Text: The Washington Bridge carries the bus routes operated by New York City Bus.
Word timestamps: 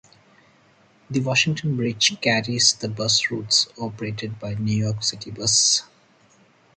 The 1.11 1.19
Washington 1.19 1.75
Bridge 1.77 2.19
carries 2.21 2.73
the 2.73 2.89
bus 2.89 3.29
routes 3.29 3.67
operated 3.77 4.39
by 4.39 4.55
New 4.55 4.75
York 4.77 5.03
City 5.03 5.29
Bus. 5.29 5.83